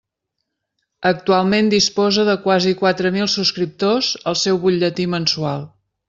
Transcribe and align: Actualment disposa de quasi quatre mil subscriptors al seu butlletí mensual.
Actualment 1.09 1.67
disposa 1.73 2.25
de 2.29 2.35
quasi 2.45 2.73
quatre 2.79 3.11
mil 3.17 3.29
subscriptors 3.33 4.09
al 4.33 4.39
seu 4.45 4.59
butlletí 4.65 5.07
mensual. 5.17 5.63